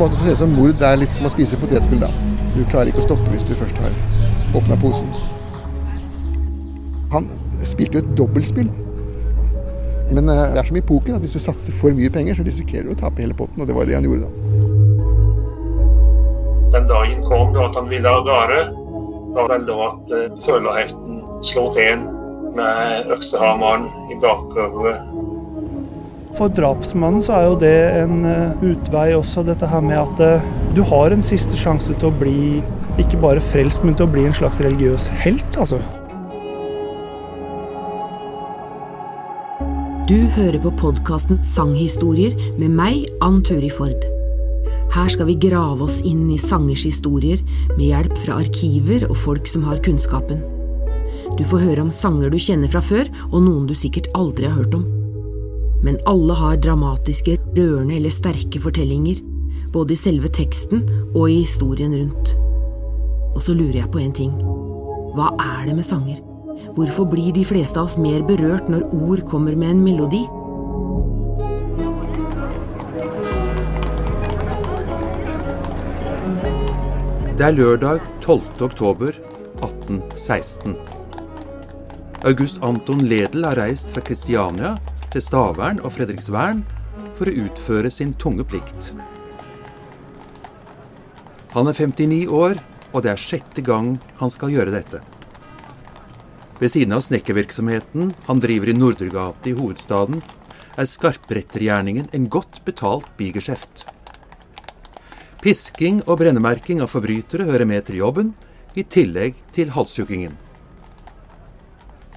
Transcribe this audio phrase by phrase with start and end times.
[0.00, 2.10] måte så ser det ut som mord er litt som å spise potetgull, da.
[2.54, 3.94] Du klarer ikke å stoppe hvis du først har
[4.58, 5.10] åpna posen.
[7.12, 7.28] Han
[7.66, 8.70] spilte jo et dobbeltspill.
[10.12, 12.46] Men eh, det er som i poker at hvis du satser for mye penger, så
[12.46, 14.32] risikerer du å tape hele potten, og det var det han gjorde da.
[16.78, 18.60] Den dagen kom da at han ville av gårde,
[19.36, 22.00] var det da at følerheften føleheften slo til
[22.58, 25.17] med øksehammeren i bakhodet.
[26.36, 30.50] For drapsmannen så er jo det en uh, utvei også, dette her med at uh,
[30.76, 32.60] du har en siste sjanse til å bli
[33.00, 35.80] ikke bare frelst, men til å bli en slags religiøs helt, altså.
[40.08, 44.06] Du hører på podkasten Sanghistorier med meg, Ann Turi Ford.
[44.94, 47.42] Her skal vi grave oss inn i sangers historier
[47.74, 50.40] med hjelp fra arkiver og folk som har kunnskapen.
[51.36, 54.56] Du får høre om sanger du kjenner fra før, og noen du sikkert aldri har
[54.56, 54.97] hørt om.
[55.82, 59.20] Men alle har dramatiske, rørende eller sterke fortellinger,
[59.72, 60.82] både i selve teksten
[61.14, 62.34] og i historien rundt.
[63.36, 64.32] Og så lurer jeg på en ting.
[65.14, 66.18] Hva er det med sanger?
[66.74, 70.24] Hvorfor blir de fleste av oss mer berørt når ord kommer med en melodi?
[77.38, 78.42] Det er lørdag 12.
[78.66, 79.14] oktober
[79.62, 80.74] 1816.
[82.26, 84.74] August Anton Ledel har reist fra Kristiania
[85.12, 86.64] til Stavern og Fredriksvern
[87.18, 88.92] for å utføre sin tunge plikt.
[91.54, 92.58] Han er 59 år,
[92.92, 95.00] og det er sjette gang han skal gjøre dette.
[96.58, 100.20] Ved siden av snekkervirksomheten han driver i Nordregate i hovedstaden,
[100.78, 103.86] er skarprettergjerningen en godt betalt bigeskjeft.
[105.42, 108.34] Pisking og brennemerking av forbrytere hører med til jobben,
[108.78, 110.36] i tillegg til halshuggingen.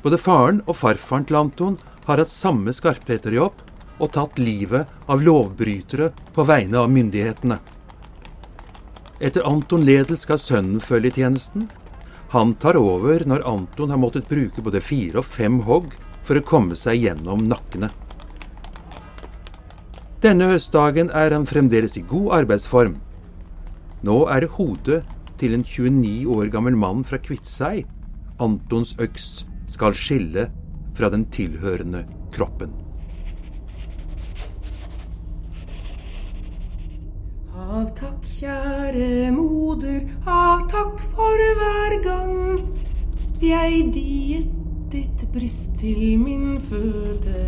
[0.02, 1.78] Både faren og farfaren til Anton
[2.11, 3.61] har hatt samme skarpretterjobb
[4.01, 7.57] og tatt livet av lovbrytere på vegne av myndighetene.
[9.22, 11.67] Etter Anton Ledel skal sønnen følge i tjenesten.
[12.33, 15.94] Han tar over når Anton har måttet bruke både fire og fem hogg
[16.25, 17.91] for å komme seg gjennom nakkene.
[20.21, 23.00] Denne høstdagen er han fremdeles i god arbeidsform.
[24.05, 25.01] Nå er det hodet
[25.41, 27.89] til en 29 år gammel mann fra Kviteseid
[28.41, 30.47] Antons øks skal skille
[30.96, 32.74] fra den tilhørende kroppen.
[37.56, 42.34] Av takk, kjære moder, av takk for hver gang
[43.41, 44.50] jeg diet
[44.91, 47.46] ditt bryst til min føde.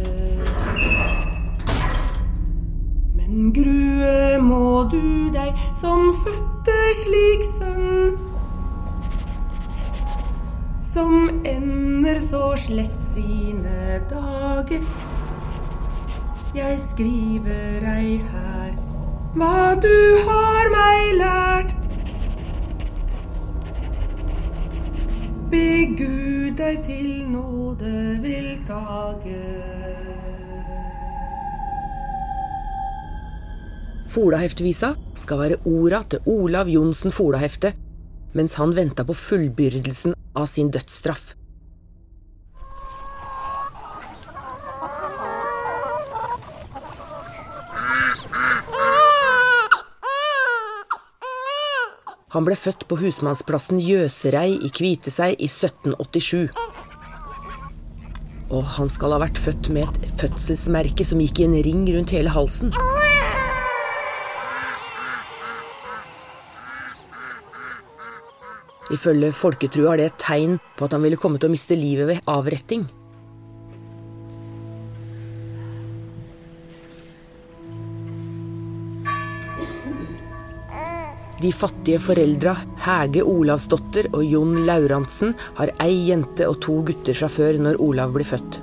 [3.14, 8.33] Men grue må du deg som fødte slik sønn.
[10.94, 14.84] Som ender så slett sine dager.
[16.54, 18.76] Jeg skriver ei her
[19.34, 19.96] hva du
[20.28, 21.74] har meg lært.
[25.50, 25.66] Be
[25.98, 29.42] Gud deg til nåde vil tage.
[34.14, 37.74] Folaheftevisa skal være orda til Olav Johnsen Folahefte
[38.38, 41.34] mens han venta på fullbyrdelsen av sin dødsstraff.
[52.34, 56.50] Han ble født på husmannsplassen Jøserei i Kviteseid i 1787.
[58.54, 62.16] Og han skal ha vært født med et fødselsmerke som gikk i en ring rundt
[62.18, 62.74] hele halsen.
[68.94, 72.10] Ifølge folketrua er det et tegn på at han ville komme til å miste livet
[72.10, 72.86] ved avretting.
[81.44, 82.54] De fattige foreldra
[82.86, 88.14] Hege Olavsdotter og Jon Laurantsen har ei jente og to gutter fra før når Olav
[88.16, 88.62] blir født.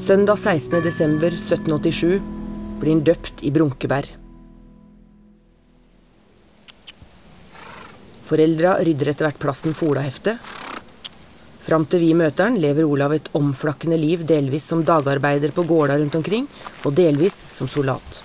[0.00, 2.16] Søndag 16.12.1787
[2.80, 4.27] blir han døpt i Brunkeberg.
[8.28, 10.34] Foreldra rydder etter hvert plassen Folahefte.
[11.64, 15.96] Fram til vi møter han, lever Olav et omflakkende liv, delvis som dagarbeider på gårda
[15.96, 16.44] rundt omkring,
[16.84, 18.20] og delvis som soldat.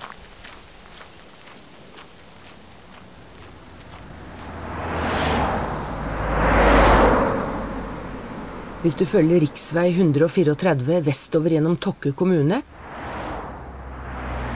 [8.84, 12.60] Hvis du følger riksvei 134 vestover gjennom Tokke kommune,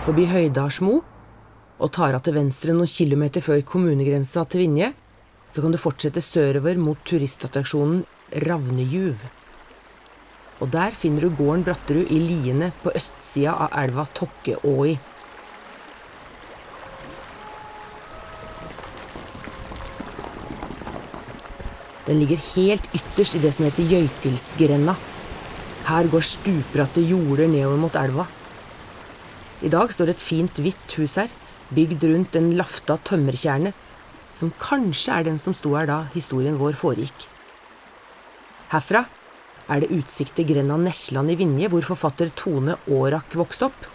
[0.05, 1.01] forbi Høydalsmo,
[1.79, 4.93] og tar av til venstre noen kilometer før kommunegrensa til Vinje,
[5.49, 8.03] så kan du fortsette sørover mot turistattraksjonen
[8.45, 9.23] Ravnejuv.
[10.59, 14.99] Og der finner du gården Bratterud i Liene på østsida av elva Tokkeåi.
[22.09, 24.95] Den ligger helt ytterst i det som heter Jøytilsgrenda.
[25.89, 28.25] Her går stupbratte jorder nedover mot elva.
[29.65, 31.29] I dag står et fint, hvitt hus her,
[31.75, 33.75] bygd rundt en lafta tømmerkjerne
[34.39, 37.27] som kanskje er den som sto her da historien vår foregikk.
[38.73, 39.05] Herfra
[39.69, 43.89] er det utsikt til grenda Nesland i Vinje, hvor forfatter Tone Aarak vokste opp.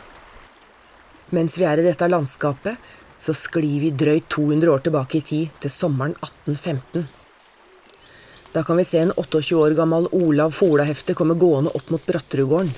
[1.33, 2.77] Mens vi er i dette landskapet,
[3.17, 7.07] så sklir vi drøyt 200 år tilbake i tid, til sommeren 1815.
[8.53, 12.69] Da kan vi se en 28 år gammel Olav Folahefte komme gående opp mot Bratterudgården.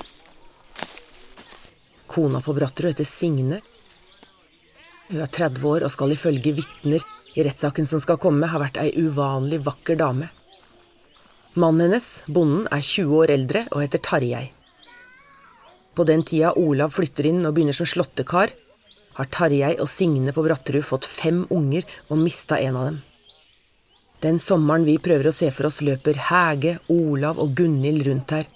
[2.06, 3.58] Kona på Bratterud heter Signe.
[5.10, 7.04] Hun er 30 år og skal ifølge vitner
[7.36, 10.30] i rettssaken som skal komme, har vært ei uvanlig vakker dame.
[11.56, 14.44] Mannen hennes, bonden, er 20 år eldre og heter Tarjei.
[15.96, 18.52] På den tida Olav flytter inn og begynner som slåttekar,
[19.16, 22.98] har Tarjei og Signe på Bratterud fått fem unger og mista en av dem.
[24.24, 28.48] Den sommeren vi prøver å se for oss, løper Hege, Olav og Gunhild rundt her,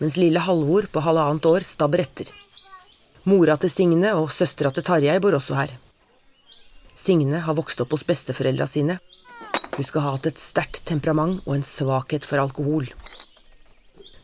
[0.00, 2.32] mens lille Halvor på halvannet år stabber etter.
[3.28, 5.76] Mora til Signe og søstera til Tarjei bor også her.
[6.94, 8.98] Signe har vokst opp hos besteforeldra sine.
[9.74, 12.86] Hun skal ha hatt et sterkt temperament og en svakhet for alkohol.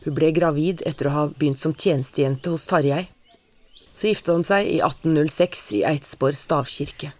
[0.05, 3.03] Hun ble gravid etter å ha begynt som tjenestejente hos Tarjei.
[3.93, 7.11] Så gifta de seg i 1806 i Eidsborg stavkirke.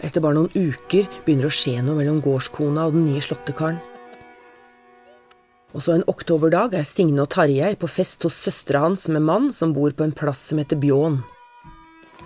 [0.00, 3.78] Etter bare noen uker begynner det å skje noe mellom gårdskona og den nye slåttekaren.
[5.76, 9.50] Og så en oktoberdag er Signe og Tarjei på fest hos søstera hans med mann
[9.52, 11.20] som bor på en plass som heter Bjån.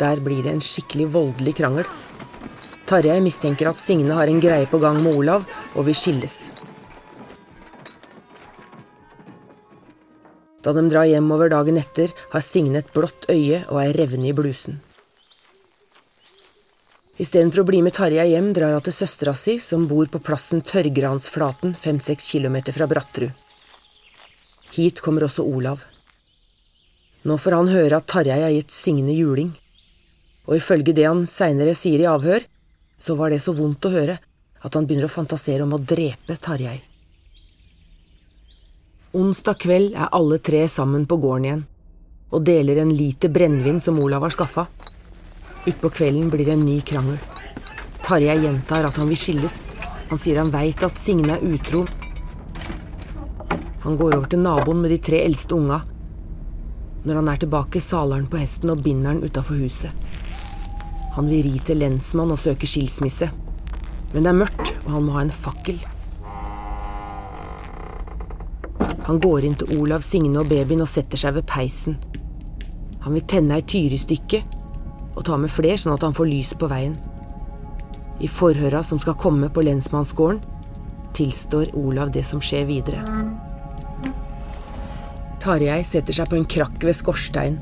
[0.00, 1.88] Der blir det en skikkelig voldelig krangel.
[2.88, 5.44] Tarjei mistenker at Signe har en greie på gang med Olav,
[5.76, 6.50] og vil skilles.
[10.64, 14.34] Da de drar hjemover dagen etter, har Signe et blått øye og er revne i
[14.36, 14.80] blusen.
[17.20, 20.64] Istedenfor å bli med Tarjei hjem, drar hun til søstera si, som bor på plassen
[20.64, 23.32] Tørrgransflaten, fem–seks kilometer fra Brattrud.
[24.72, 25.84] Hit kommer også Olav.
[27.28, 29.52] Nå får han høre at Tarjei har gitt Signe juling,
[30.48, 32.44] og ifølge det han seinere sier i avhør,
[33.00, 34.18] så var det så vondt å høre
[34.60, 36.78] at han begynner å fantasere om å drepe Tarjei.
[39.16, 41.66] Onsdag kveld er alle tre sammen på gården igjen
[42.30, 44.68] og deler en liter brennevin som Olav har skaffa.
[45.66, 47.18] Utpå kvelden blir det en ny krangel.
[48.06, 49.64] Tarjei gjentar at han vil skilles.
[50.10, 51.82] Han sier han veit at Signe er utro.
[53.82, 55.80] Han går over til naboen med de tre eldste unga.
[57.02, 60.09] Når han er tilbake, saler han på hesten og binder den utafor huset.
[61.16, 63.30] Han vil ri til lensmann og søke skilsmisse.
[64.12, 65.80] Men det er mørkt, og han må ha en fakkel.
[69.08, 71.96] Han går inn til Olav, Signe og babyen og setter seg ved peisen.
[73.02, 74.42] Han vil tenne ei tyrestykke
[75.16, 76.94] og ta med fler, sånn at han får lys på veien.
[78.20, 80.42] I forhøra som skal komme på lensmannsgården,
[81.16, 83.02] tilstår Olav det som skjer videre.
[85.40, 87.58] Tarjei setter seg på en krakk ved skorstein.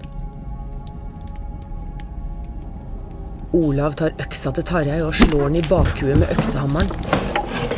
[3.56, 6.90] Olav tar øksa til Tarjei og slår den i bakhuet med øksehammeren.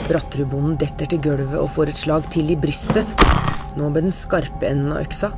[0.08, 3.06] Bratterudbonden detter til gulvet og får et slag til i brystet,
[3.78, 5.30] nå med den skarpe enden av øksa.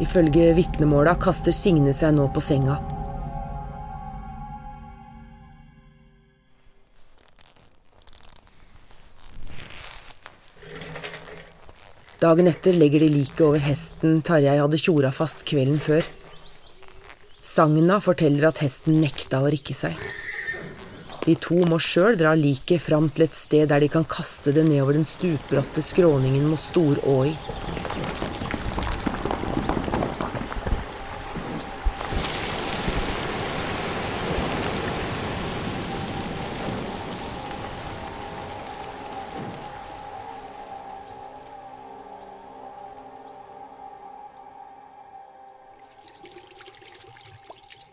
[0.00, 2.78] Ifølge vitnemåla kaster Signe seg nå på senga.
[12.24, 16.08] Dagen etter legger de liket over hesten Tarjei hadde tjora fast kvelden før.
[17.42, 19.98] Sagna forteller at hesten nekta å rikke seg.
[21.24, 24.62] De to må sjøl dra liket fram til et sted der de kan kaste det
[24.68, 27.34] nedover den stupbratte skråningen mot Storåi.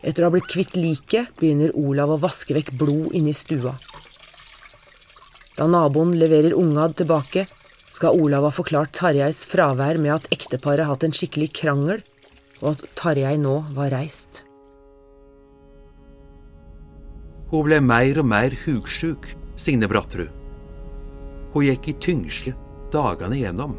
[0.10, 3.76] Etter å ha blitt kvitt liket, begynner Olav å vaske vekk blod inni stua.
[5.54, 7.46] Da naboen leverer unga tilbake,
[7.94, 12.02] skal Olav ha forklart Tarjeis fravær med at ekteparet har hatt en skikkelig krangel,
[12.64, 14.44] og at Tarjei nå var reist.
[17.52, 20.34] Hun ble mer og mer hugsjuk, Signe Bratterud.
[21.54, 22.56] Hun gikk i tyngsle
[22.94, 23.74] dagene igjennom,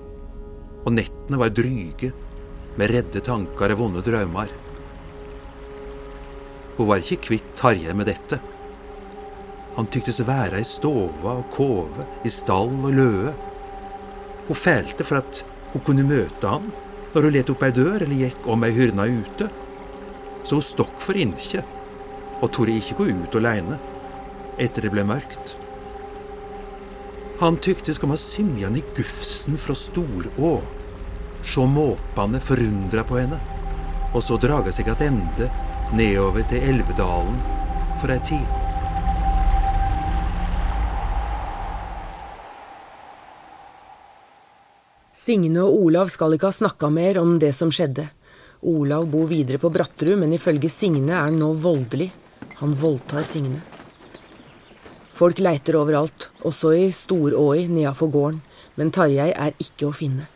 [0.84, 2.12] og nettene var dryge,
[2.78, 4.59] med redde tanker og vonde drømmer.
[6.76, 8.40] Hun var ikke kvitt Tarjei med dette.
[9.76, 13.34] Han tyktes være i stova og kove, i stall og løe.
[14.48, 16.70] Hun fælte for at hun kunne møte han
[17.12, 19.48] når hun let opp ei dør eller gikk om ei hyrna ute.
[20.44, 21.62] Så hun stokk for inkje
[22.40, 23.78] og torde ikke gå ut aleine.
[24.60, 25.54] etter det ble mørkt.
[27.40, 30.58] Han tyktes komme å synge han i gufsen fra Storå,
[31.40, 33.38] sjå måpane forundra på henne,
[34.12, 35.48] og så draga seg attende
[35.96, 37.38] nedover til Elvedalen
[37.98, 38.58] for ei tid.
[45.20, 48.06] Signe og Olav skal ikke ha snakka mer om det som skjedde.
[48.66, 52.10] Olav bor videre på Bratterud, men ifølge Signe er han nå voldelig.
[52.60, 53.60] Han voldtar Signe.
[55.16, 58.40] Folk leiter overalt, også i Storåi nedafor gården,
[58.80, 60.30] men Tarjei er ikke å finne.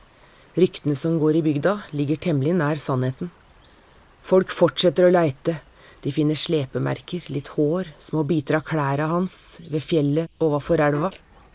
[0.58, 3.30] Ryktene som går i bygda, ligger temmelig nær sannheten.
[4.25, 5.59] Folk fortsetter å leite.
[6.00, 11.12] De finner slepemerker, litt hår, små biter av klærne hans ved fjellet overfor elva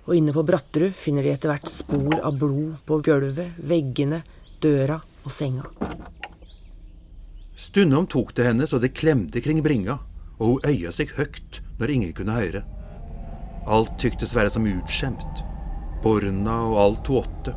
[0.10, 4.24] og inne på Bratterud finner de etter hvert spor av blod på gulvet, veggene,
[4.58, 5.70] døra og senga.
[7.54, 10.00] Stundom tok det henne så det klemte kring bringa,
[10.42, 12.64] og hun øya seg høgt når ingen kunne høre.
[13.70, 15.44] Alt tyktes være som utskjemt,
[16.02, 17.54] borna og alt hun åtte.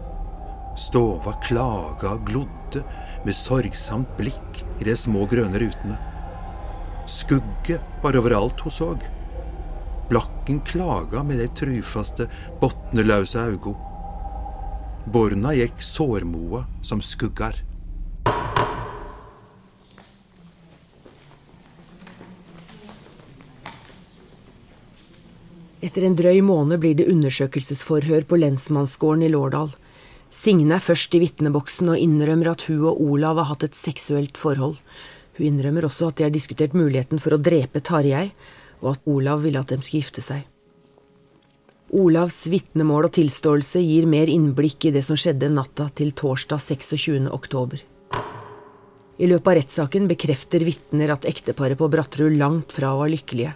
[0.76, 2.84] Stova klaga og glodde
[3.24, 5.96] med sorgsamt blikk i de små grønne rutene.
[7.06, 8.90] Skugge var overalt hun så.
[10.10, 12.26] Blakken klaga med de trufaste,
[12.60, 13.76] botnelause augo.
[15.06, 17.62] Borna gikk sårmoa som skuggar.
[25.82, 29.72] Etter en drøy måned blir det undersøkelsesforhør på lensmannsgården i Lårdal.
[30.32, 34.40] Signe er først i vitneboksen og innrømmer at hun og Olav har hatt et seksuelt
[34.40, 34.78] forhold.
[35.36, 38.30] Hun innrømmer også at de har diskutert muligheten for å drepe Tarjei,
[38.80, 40.48] og at Olav ville at de skulle gifte seg.
[41.92, 47.28] Olavs vitnemål og tilståelse gir mer innblikk i det som skjedde natta til torsdag 26.
[47.28, 47.82] oktober.
[49.20, 53.52] I løpet av rettssaken bekrefter vitner at ekteparet på Bratterud langt fra var lykkelige.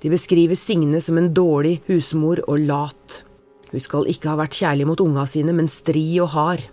[0.00, 3.20] De beskriver Signe som en dårlig husmor og lat.
[3.70, 6.64] Hun skal ikke ha vært kjærlig mot unga sine, men stri og hard.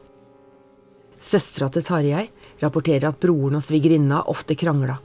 [1.18, 2.26] Søstera til Tarjei
[2.62, 4.98] rapporterer at broren og svigerinna ofte krangla.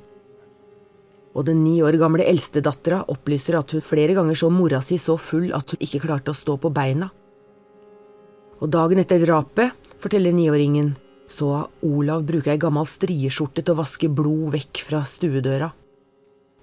[1.32, 5.16] Og den ni år gamle eldstedattera opplyser at hun flere ganger så mora si så
[5.16, 7.08] full at hun ikke klarte å stå på beina.
[8.62, 10.92] Og dagen etter drapet, forteller niåringen,
[11.26, 15.72] så Olav bruke ei gammel strieskjorte til å vaske blod vekk fra stuedøra.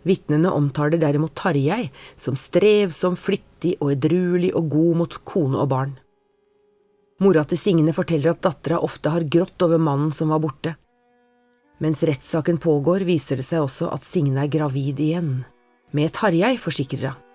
[0.09, 5.95] Vitnene omtaler derimot Tarjei som strevsom, flittig og edruelig og god mot kone og barn.
[7.19, 10.75] Mora til Signe forteller at dattera ofte har grått over mannen som var borte.
[11.83, 15.33] Mens rettssaken pågår, viser det seg også at Signe er gravid igjen.
[15.95, 17.25] Med Tarjei, forsikrer hun.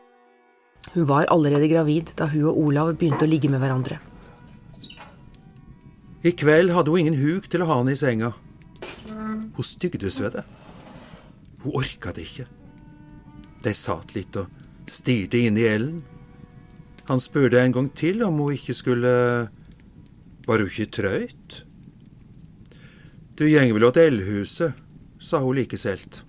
[0.95, 3.97] Hun var allerede gravid da hun og Olav begynte å ligge med hverandre.
[6.25, 8.33] I kveld hadde hun ingen huk til å ha han i senga.
[9.09, 10.45] Hun stygdes ved det.
[11.65, 12.47] Hun orka det ikke.
[13.65, 14.51] De satt litt og
[14.91, 16.03] stirret inn i Ellen.
[17.09, 19.13] Han spurte en gang til om hun ikke skulle
[20.45, 21.63] Var hun ikke trøyt?
[23.35, 24.77] Du gjeng vel åt eldhuset,
[25.19, 26.21] sa hun like selt.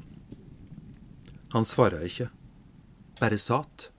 [1.53, 2.29] Han svara ikke,
[3.19, 3.91] bare satt.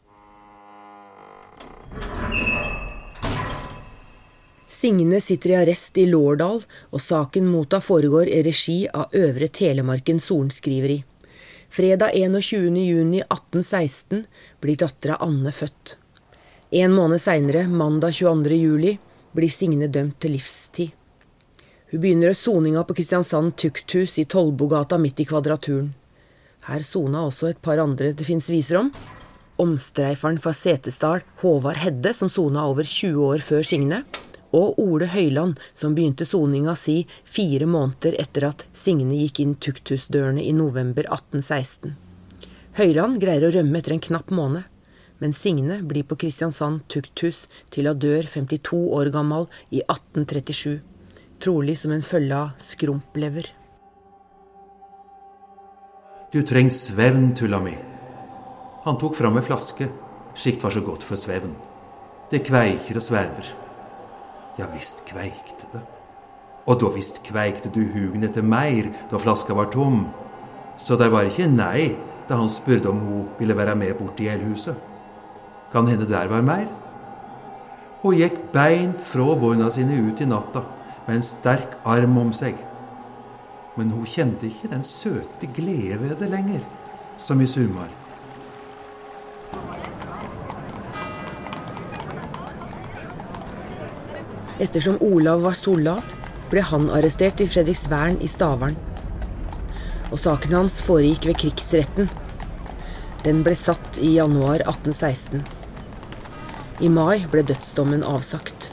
[4.66, 9.49] Signe sitter i arrest i Lårdal, og saken mot henne foregår i regi av Øvre
[9.49, 10.99] Telemarken sorenskriveri.
[11.76, 14.25] Fredag 21.6.1816
[14.61, 15.99] blir dattera Anne født.
[16.71, 18.97] En måned seinere, mandag 22.07,
[19.37, 20.88] blir Signe dømt til livstid.
[21.90, 25.92] Hun begynner soninga på Kristiansand tukthus i Tollbogata midt i Kvadraturen.
[26.64, 28.88] Her sona også et par andre det fins viser om.
[29.61, 34.00] Omstreiferen fra Setesdal, Håvard Hedde, som sona over 20 år før Signe,
[34.55, 40.45] og Ole Høyland, som begynte soninga si fire måneder etter at Signe gikk inn tukthusdørene
[40.45, 41.97] i november 1816.
[42.76, 44.67] Høyland greier å rømme etter en knapp måned,
[45.19, 50.83] men Signe blir på Kristiansand tukthus til hun dør 52 år gammel i 1837,
[51.41, 53.49] trolig som en følge av skrumplever.
[56.33, 57.73] Du trenger svevn, tulla mi.
[58.85, 59.88] Han tok fram ei flaske,
[60.37, 61.55] slikt var så godt for svevn.
[62.29, 63.55] Det kveiker og sverver.
[64.56, 65.82] Ja visst kveikte det.
[66.66, 70.06] Og da visst kveikte du hugen etter meir da flaska var tom.
[70.78, 71.92] Så det var ikke nei
[72.26, 74.75] da han spurte om hun ville være med bort i elhuset.
[75.72, 76.66] Kan hende der var meir?
[78.02, 80.62] Hun gikk beint fra bånda sine ut i natta
[81.06, 82.56] med en sterk arm om seg.
[83.76, 86.64] Men hun kjente ikke den søte glede ved det lenger,
[87.18, 87.92] som i sumar.
[94.58, 96.14] Ettersom Olav var soldat,
[96.48, 98.76] ble han arrestert i Fredriksvern i Stavern.
[100.08, 102.08] Og saken hans foregikk ved krigsretten.
[103.26, 105.44] Den ble satt i januar 1816.
[106.80, 108.70] I mai ble dødsdommen avsagt.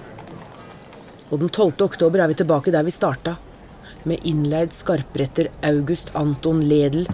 [1.32, 1.74] Og den 12.
[1.90, 3.36] oktober er vi tilbake der vi starta,
[4.08, 7.08] med innleid skarpretter August Anton Ledel,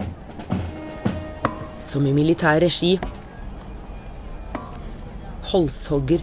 [1.86, 2.96] som i militær regi
[5.50, 6.22] Holshogger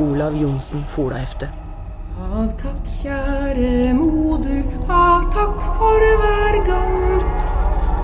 [0.00, 1.48] Olav Johnsen Folahefte.
[2.20, 6.96] Av takk, kjære moder, av takk for hver gang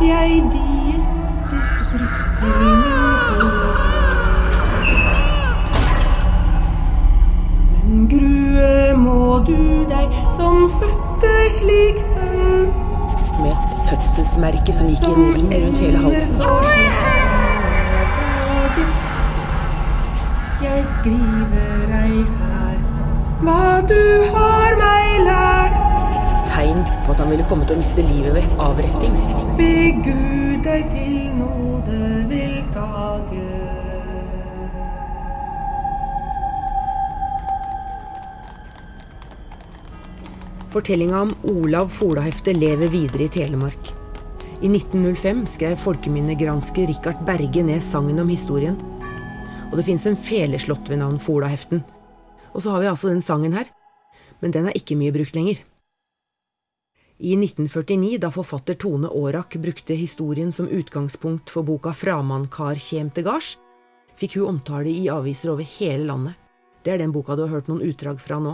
[0.05, 1.07] jeg diet
[1.51, 2.81] ditt bryst til min
[3.41, 3.81] fot.
[7.73, 12.73] Men grue må du deg som fødte slik sønn.
[13.41, 17.16] Med et fødselsmerke som gikk i en ring rundt hele halsen.
[20.67, 22.79] Jeg skriver ei her
[23.45, 24.01] hva du
[24.33, 25.79] har meg lært.
[26.51, 29.15] Tegn på at han ville komme til å miste livet ved avretting.
[29.59, 32.01] Be Gud deg til nåde
[32.33, 33.45] vil tage.
[40.75, 43.95] Fortellinga om Olav Folahefte lever videre i Telemark.
[44.65, 48.81] I 1905 skrev folkeminnegransker Richard Berge ned sangen om historien.
[49.71, 51.83] Og det fins en feleslått ved navn Folaheften.
[52.55, 53.69] Og så har vi altså den sangen her.
[54.41, 55.63] Men den er ikke mye brukt lenger.
[57.17, 63.25] I 1949, da forfatter Tone Aarak brukte historien som utgangspunkt for boka Framankar kjem til
[63.25, 63.55] gards,
[64.21, 66.37] fikk hun omtale i aviser over hele landet.
[66.85, 68.53] Det er den boka du har hørt noen utdrag fra nå.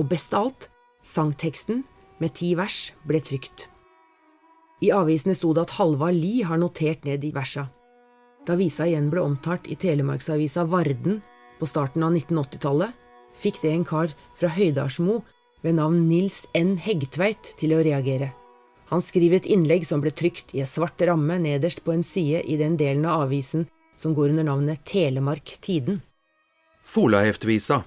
[0.00, 0.70] Og best av alt,
[1.04, 1.84] sangteksten,
[2.18, 3.68] med ti vers, ble trykt.
[4.80, 7.68] I avisene sto det at Halvard Lie har notert ned de versa.
[8.46, 11.20] Da visa igjen ble omtalt i Telemarksavisa Varden
[11.58, 12.92] på starten av 1980-tallet,
[13.36, 15.20] fikk det en kar fra Høydalsmo
[15.64, 16.76] ved navn Nils N.
[16.78, 18.30] Heggtveit til å reagere.
[18.92, 22.44] Han skriver et innlegg som ble trykt i en svart ramme nederst på en side
[22.46, 23.66] i den delen av avisen
[23.98, 26.02] som går under navnet Telemark Tiden.
[26.86, 27.82] Folaheftvisa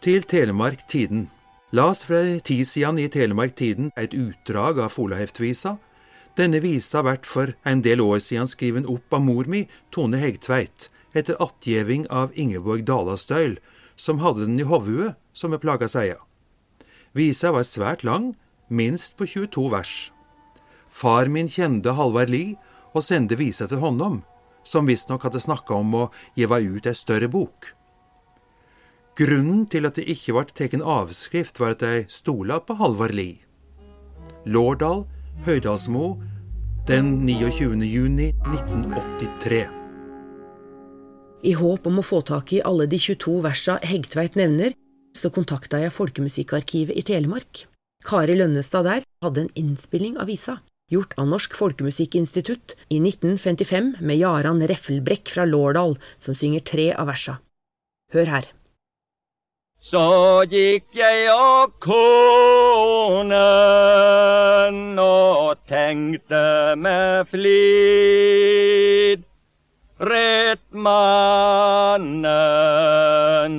[0.00, 1.28] Til Telemark Tiden.
[1.76, 5.76] Las fra tid siden i Telemark Tiden et utdrag av Folaheftevisa.
[6.34, 10.88] Denne visa vert for en del år siden skriven opp av mor mi, Tone Hegtveit,
[11.14, 13.60] etter attgjeving av Ingeborg Dalastøyl,
[13.94, 16.18] som hadde den i hovudet, som vi plaga seia.
[17.14, 18.32] Visa var svært lang,
[18.66, 19.94] minst på 22 vers.
[20.90, 22.58] Far min kjente Halvard Lie
[22.94, 24.22] og sendte visa til honom,
[24.66, 26.04] som visstnok hadde snakka om å
[26.38, 27.70] gjeve ut ei større bok.
[29.14, 33.44] Grunnen til at det ikke vart tatt avskrift, var at de stola på Halvard Lie.
[34.50, 35.04] Lårdal,
[35.42, 36.14] Høydalsmo,
[36.86, 37.82] den 29.
[37.82, 39.64] juni 1983.
[41.44, 44.76] I håp om å få tak i alle de 22 versa Hegtveit nevner,
[45.12, 47.66] så kontakta jeg Folkemusikkarkivet i Telemark.
[48.06, 50.60] Kari Lønnestad der hadde en innspilling av visa,
[50.92, 57.10] gjort av Norsk Folkemusikkinstitutt i 1955 med Jaran Reffelbrekk fra Lårdal, som synger tre av
[57.10, 57.40] versa.
[58.14, 58.52] Hør her.
[59.84, 63.28] Så gikk jeg og konen
[64.96, 69.20] og tenkte med flid.
[70.00, 72.08] Rett mannen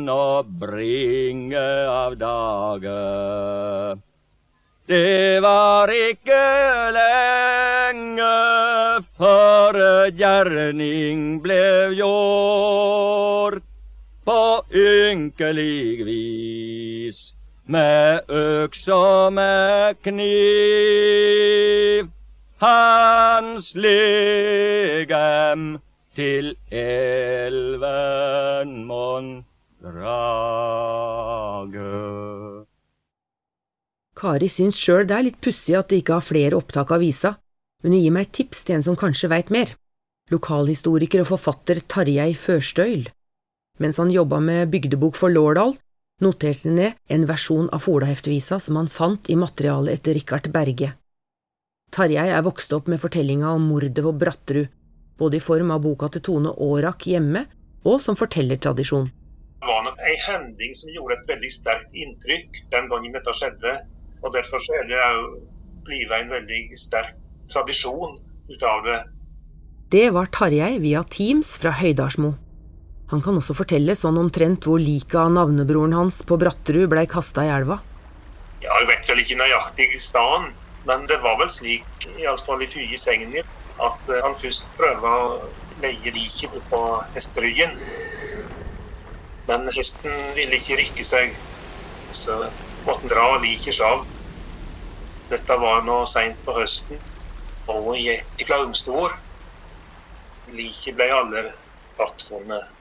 [0.10, 1.62] og bringe
[1.94, 2.98] av dage.
[4.90, 6.42] Det var ikke
[6.98, 8.34] lenge
[9.22, 13.65] før gjerning ble gjort
[14.26, 17.34] på ynkelig vis.
[17.66, 22.06] Med øks og med kniv.
[22.62, 25.80] Hans legem
[26.16, 29.46] til elven mon
[29.84, 31.82] drage.
[34.16, 37.36] Kari syns sjøl det er litt pussig at de ikke har flere opptak av visa,
[37.84, 39.76] men hun gir meg et tips til en som kanskje veit mer.
[40.32, 43.10] Lokalhistoriker og forfatter Tarjei Førstøyl.
[43.78, 45.76] Mens han jobba med bygdebok for Lårdal,
[46.22, 50.94] noterte han ned en versjon av folaheftvisa som han fant i materialet etter Richard Berge.
[51.92, 54.72] Tarjei er vokst opp med fortellinga om mordet på Bratterud,
[55.18, 57.46] både i form av boka til Tone Aarak hjemme
[57.86, 59.08] og som fortellertradisjon.
[59.66, 63.76] Det var en hending som gjorde et veldig sterkt inntrykk den gangen dette skjedde.
[64.22, 65.06] Og Derfor er det
[65.86, 67.16] blitt en veldig sterk
[67.52, 68.18] tradisjon
[68.50, 69.00] ut av det.
[69.94, 72.34] Det var Tarjei via Teams fra Høydalsmo.
[73.12, 77.44] Han kan også fortelle sånn omtrent hvor liket av navnebroren hans på Bratterud blei kasta
[77.46, 77.78] i elva.
[78.64, 80.48] Ja, Jeg vet vel ikke nøyaktig staden,
[80.90, 81.86] men det var vel slik,
[82.18, 83.46] iallfall ifølge Segner,
[83.78, 85.28] at eh, han først prøvde å
[85.84, 86.82] leie liket på
[87.14, 87.78] hesteryggen.
[89.46, 91.36] Men hesten ville ikke rykke seg,
[92.10, 92.40] så
[92.88, 94.06] måtte han dra liket av.
[95.30, 97.02] Dette var nå seint på høsten,
[97.70, 99.14] og i et klaumstor.
[100.54, 101.52] liket ble aldri
[101.98, 102.75] plattformet.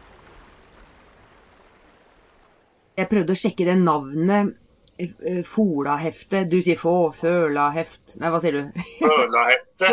[2.94, 4.54] Jeg prøvde å sjekke det navnet.
[4.98, 6.44] eh, Folahefte.
[6.46, 8.80] Du sier få, følaheft Nei, hva sier du?
[9.00, 9.90] Følahette.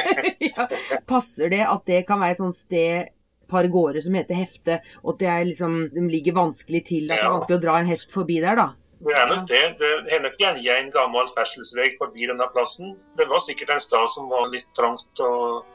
[0.48, 0.66] ja.
[1.06, 3.12] Passer det at det kan være et sånt sted
[3.48, 7.16] par gårder som heter Hefte, og at det er liksom, de ligger vanskelig til, at
[7.16, 8.66] det er vanskelig å dra en hest forbi der, da?
[8.98, 9.62] Det er nok det.
[9.78, 12.96] Det er nok gjerne en gammel ferdselsvei forbi denne plassen.
[13.16, 15.30] Det var sikkert en stad som var litt trangt å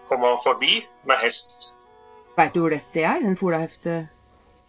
[0.10, 1.72] komme forbi med hest.
[2.38, 3.24] Veit du hvor det stedet er?
[3.24, 3.96] Den Folahefte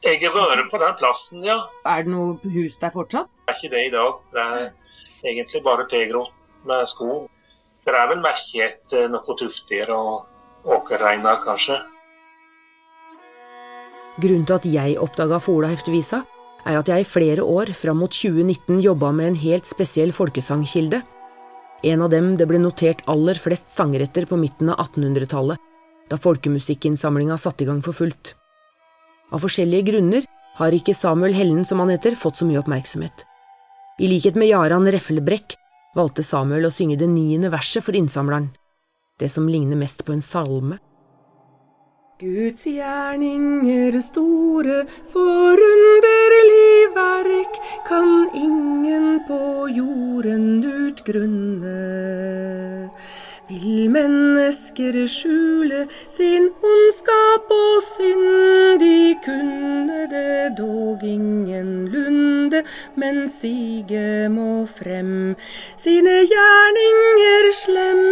[0.04, 1.62] Jeg har vært på den plassen, ja.
[1.88, 3.30] Er det noe hus der fortsatt?
[3.46, 4.18] Det er ikke det i dag.
[4.34, 6.28] Det er egentlig bare tilgrodd
[6.68, 7.30] med skog.
[7.84, 11.78] Det er vel merket etter noe tufter og åkerreiner, kanskje.
[14.20, 16.20] Grunnen til at jeg oppdaga Fola Heftevisa,
[16.68, 21.00] er at jeg i flere år fram mot 2019 jobba med en helt spesiell folkesangkilde.
[21.84, 25.60] En av dem det ble notert aller flest sangretter på midten av 1800-tallet,
[26.12, 28.36] da folkemusikkinnsamlinga satte i gang for fullt.
[29.34, 30.26] Av forskjellige grunner
[30.60, 33.24] har ikke Samuel Hellen, som han heter, fått så mye oppmerksomhet.
[33.98, 35.56] I likhet med Jaran Reflebrekk
[35.98, 38.52] valgte Samuel å synge det niende verset for innsamleren,
[39.18, 40.78] det som ligner mest på en salme.
[42.22, 49.40] Guds gjerninger store, forunderlig verk kan ingen på
[49.74, 51.74] jorden utgrunne.
[53.54, 62.64] Vil mennesker skjule sin ondskap og synd, de kunne det dog ingenlunde,
[62.98, 65.36] men sige må frem
[65.78, 68.02] sine gjerninger slem,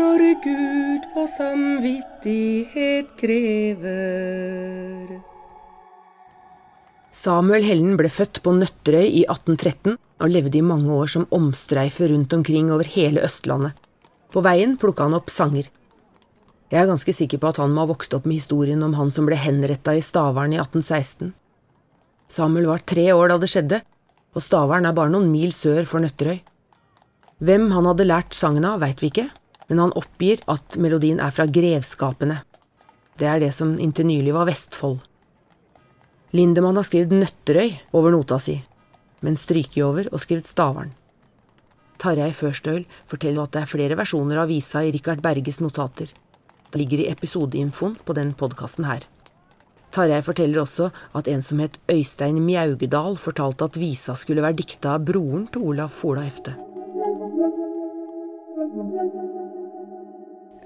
[0.00, 5.06] når Gud på samvittighet krever.
[7.12, 12.10] Samuel Hellen ble født på Nøtterøy i 1813 og levde i mange år som omstreifer
[12.10, 13.78] rundt omkring over hele Østlandet.
[14.32, 15.68] På veien plukka han opp sanger.
[16.72, 19.10] Jeg er ganske sikker på at han må ha vokst opp med historien om han
[19.12, 21.34] som ble henretta i Stavern i 1816.
[22.32, 23.82] Samuel var tre år da det skjedde,
[24.32, 26.40] og Stavern er bare noen mil sør for Nøtterøy.
[27.44, 29.26] Hvem han hadde lært sangen av, veit vi ikke,
[29.68, 32.38] men han oppgir at melodien er fra Grevskapene.
[33.20, 35.02] Det er det som inntil nylig var Vestfold.
[36.32, 38.56] Lindemann har skrevet Nøtterøy over nota si,
[39.20, 40.96] men stryker over og skrevet Stavern.
[42.02, 46.08] Tarjei Førstøl forteller at det er flere versjoner av visa i Richard Berges notater.
[46.72, 49.04] Det ligger i episodeinfoen på den podkasten her.
[49.92, 54.96] Tarjei forteller også at en som het Øystein Mjaugedal, fortalte at visa skulle være dikta
[54.96, 56.56] av broren til Olav Fola Efte.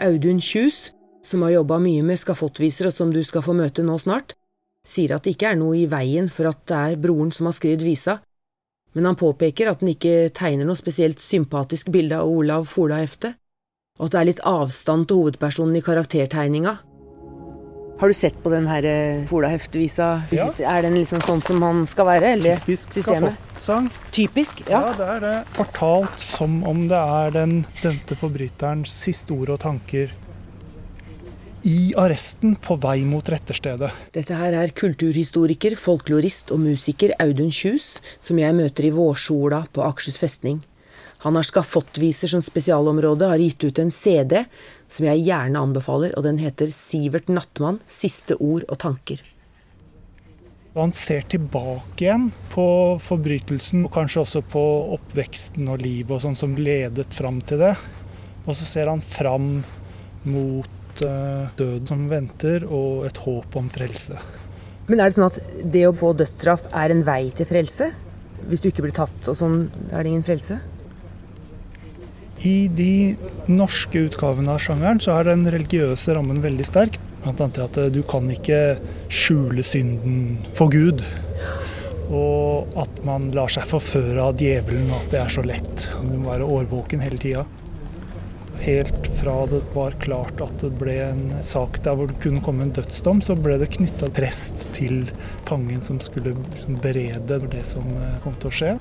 [0.07, 0.93] Audun Kjus,
[1.27, 4.37] som har jobba mye med skafottviser som du skal få møte nå snart,
[4.87, 7.57] sier at det ikke er noe i veien for at det er broren som har
[7.59, 8.21] skrevet visa,
[8.97, 13.35] men han påpeker at den ikke tegner noe spesielt sympatisk bilde av Olav Fola-hefte,
[14.01, 16.79] og at det er litt avstand til hovedpersonen i karaktertegninga.
[18.01, 18.85] Har du sett på den her
[19.31, 20.09] Fola-heftevisa?
[20.37, 20.51] Ja.
[20.61, 23.39] Er den liksom sånn som han skal være, eller Typisk systemet?
[23.39, 23.89] skafottsang.
[24.13, 24.83] Typisk, Ja.
[24.85, 24.93] ja.
[24.99, 25.35] det er det.
[25.57, 30.13] Fortalt som om det er den dømte forbryterens siste ord og tanker
[31.67, 33.91] i arresten på vei mot retterstedet.
[34.15, 39.83] Dette her er kulturhistoriker, folklorist og musiker Audun Kjus, som jeg møter i vårsola på
[39.83, 40.61] Akershus festning.
[41.25, 44.45] Han har skafottviser som spesialområde, har gitt ut en CD
[44.87, 49.25] som jeg gjerne anbefaler, og den heter Sivert Nattmann siste ord og tanker.
[50.77, 52.69] Han ser tilbake igjen på
[53.03, 54.65] forbrytelsen, og kanskje også på
[55.01, 57.75] oppveksten og livet og sånn som ledet fram til det.
[58.45, 59.57] Og så ser han fram
[60.31, 64.19] mot eh, døden som venter, og et håp om frelse.
[64.87, 65.41] Men er det sånn at
[65.75, 67.91] det å få dødsstraff er en vei til frelse?
[68.47, 70.61] Hvis du ikke blir tatt og sånn, er det ingen frelse?
[72.47, 73.17] I de
[73.49, 77.01] norske utgavene av sjangeren så er den religiøse rammen veldig sterk.
[77.25, 78.61] Blant annet at eh, du kan ikke
[79.11, 81.03] skjule synden for Gud.
[82.07, 85.89] Og at man lar seg forføre av djevelen, og at det er så lett.
[86.07, 87.43] Du må være årvåken hele tida.
[88.65, 92.67] Helt fra det var klart at det ble en sak der hvor det kunne komme
[92.67, 95.05] en dødsdom, så ble det knytta prest til
[95.47, 98.77] fangen som skulle liksom berede det som eh, kom til å skje.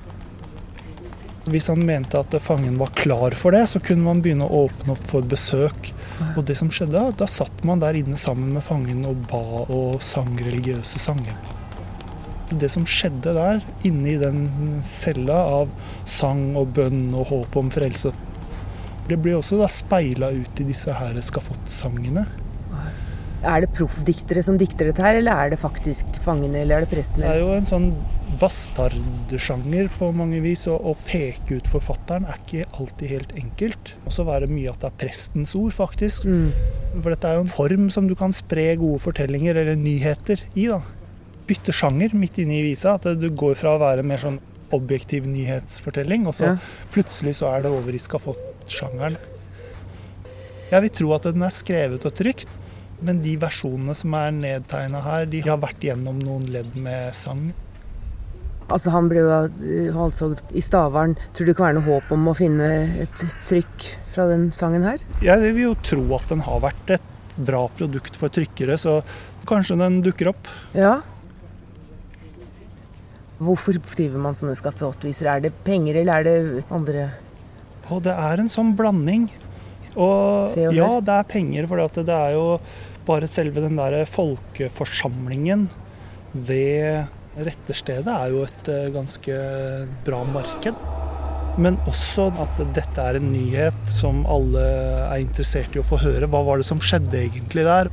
[1.46, 4.96] Hvis han mente at fangen var klar for det, så kunne man begynne å åpne
[4.96, 5.92] opp for besøk.
[6.34, 10.02] Og det som skjedde, da, satt man der inne sammen med fangen og ba og
[10.02, 11.38] sang religiøse sanger.
[12.50, 14.48] Det som skjedde der, inne i den
[14.86, 15.70] cella av
[16.02, 18.10] sang og bønn og håp om frelse,
[19.08, 22.26] det blir også da speila ut i disse her skafottsangene.
[23.46, 26.90] Er det proffdiktere som dikter dette her, eller er det faktisk fangene, eller er det
[26.90, 27.22] presten?
[27.22, 27.90] Det er jo en sånn
[28.40, 30.64] bastardsjanger på mange vis.
[30.72, 33.92] Og å peke ut forfatteren er ikke alltid helt enkelt.
[34.04, 36.26] Og så være mye at det er prestens ord, faktisk.
[36.96, 40.66] For dette er jo en form som du kan spre gode fortellinger eller nyheter i.
[40.72, 40.80] da.
[41.46, 42.96] Bytte sjanger midt inne i visa.
[42.98, 44.40] At du går fra å være mer sånn
[44.74, 46.56] objektiv nyhetsfortelling, og så Ja.
[46.90, 47.98] plutselig så er det over i
[48.66, 49.16] skafott-sjangeren.
[50.70, 52.50] Jeg vil tro at den er skrevet og trykt,
[53.00, 57.52] men de versjonene som er nedtegna her, de har vært gjennom noen ledd med sang.
[58.66, 61.14] Altså Han ble jo da eh, halshogd i Stavern.
[61.32, 62.66] Tror du det kan være noe håp om å finne
[63.04, 65.04] et trykk fra den sangen her?
[65.22, 68.98] Jeg vil jo tro at den har vært et bra produkt for trykkere, så
[69.46, 70.50] kanskje den dukker opp.
[70.74, 70.96] Ja.
[73.38, 75.28] Hvorfor driver man sånne skafettviser?
[75.30, 77.06] Er det penger, eller er det andre
[77.90, 79.28] Og det er en sånn blanding.
[79.96, 82.46] Og ja, det er penger, for det er jo
[83.06, 85.68] bare selve den der folkeforsamlingen
[86.34, 89.36] ved retterstedet er jo et eh, ganske
[90.06, 90.78] bra marked.
[91.60, 94.64] Men også at dette er en nyhet som alle
[95.06, 96.28] er interessert i å få høre.
[96.28, 97.88] Hva var det som skjedde egentlig der?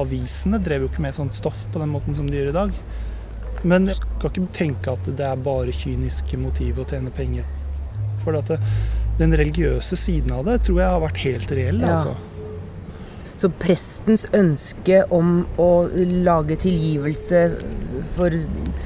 [0.00, 2.74] Avisene drev jo ikke med sånt stoff på den måten som de gjør i dag.
[3.66, 7.46] Men jeg skal ikke tenke at det er bare kyniske motiv å tjene penger.
[8.26, 8.60] For at det,
[9.20, 11.80] den religiøse siden av det tror jeg har vært helt reell.
[11.84, 11.94] Ja.
[11.94, 12.16] altså.
[13.36, 15.70] Så prestens ønske om å
[16.24, 17.42] lage tilgivelse
[18.16, 18.32] for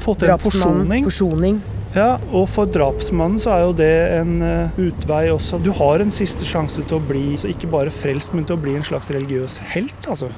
[0.02, 1.06] Få til drapsmannen forsoning.
[1.06, 1.60] Forsoning.
[1.94, 5.58] Ja, og for drapsmannen så er jo det en eh, utvei også.
[5.62, 8.62] Du har en siste sjanse til å bli så ikke bare frelst, men til å
[8.62, 10.30] bli en slags religiøs helt, altså.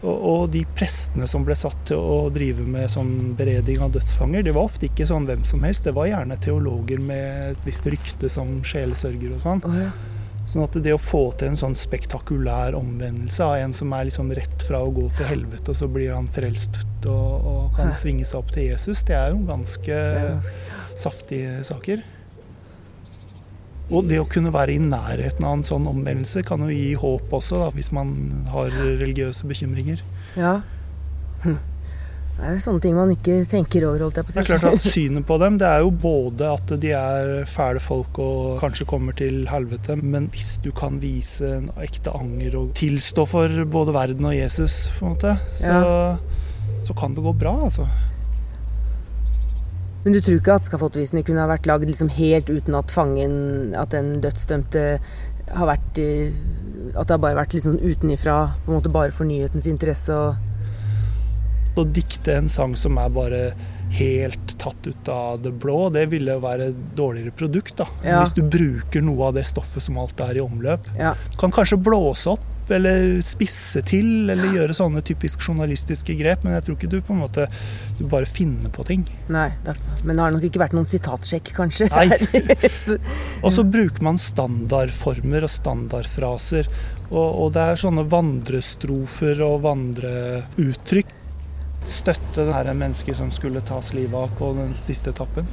[0.00, 4.46] Og, og de prestene som ble satt til å drive med sånn beredning av dødsfanger,
[4.46, 5.84] det var ofte ikke sånn hvem som helst.
[5.84, 9.60] Det var gjerne teologer med et visst rykte som sjelesørger og sånn.
[9.68, 9.90] Oh, ja.
[10.50, 14.32] Sånn at det å få til en sånn spektakulær omvendelse av en som er liksom
[14.34, 18.26] rett fra å gå til helvete, og så blir han frelst og, og kan svinge
[18.26, 22.02] seg opp til Jesus, det er jo ganske ganske- saftige saker.
[23.90, 27.32] Og det å kunne være i nærheten av en sånn omvendelse kan jo gi håp
[27.40, 28.14] også, da, hvis man
[28.52, 30.02] har religiøse bekymringer.
[30.38, 30.60] Ja.
[31.42, 31.58] Hm.
[32.40, 34.78] Det er sånne ting man ikke tenker over, holdt jeg på å Det er klart
[34.78, 38.86] at Synet på dem det er jo både at de er fæle folk og kanskje
[38.88, 43.96] kommer til helvete, men hvis du kan vise en ekte anger og tilstå for både
[43.96, 45.82] verden og Jesus, på en måte, så,
[46.86, 47.88] så kan det gå bra, altså.
[50.04, 53.74] Men du tror ikke at skafottvisene kunne ha vært lagd liksom helt uten at fangen,
[53.76, 54.84] at den dødsdømte
[55.50, 56.32] har vært i-
[56.96, 60.36] At det har bare vært liksom utenifra, på en måte bare for nyhetens interesse og
[61.76, 63.52] Å dikte en sang som er bare
[63.90, 67.76] helt tatt ut av det blå, det ville jo være et dårligere produkt.
[67.76, 67.86] da.
[68.04, 68.20] Ja.
[68.22, 70.80] Hvis du bruker noe av det stoffet som alt er i omløp.
[70.98, 71.14] Ja.
[71.30, 72.40] Du kan kanskje blåse opp
[72.76, 77.14] eller spisse til eller gjøre sånne typisk journalistiske grep, men jeg tror ikke du på
[77.16, 77.46] en måte
[77.98, 79.04] du bare finner på ting.
[79.32, 79.48] Nei,
[80.04, 81.90] men det har nok ikke vært noen sitatsjekk, kanskje?
[81.92, 82.08] Nei.
[83.44, 86.70] Og så bruker man standardformer og standardfraser.
[87.10, 91.16] Og, og det er sånne vandrestrofer og vandreuttrykk.
[91.90, 95.48] Støtte det her mennesket som skulle tas livet av på den siste etappen.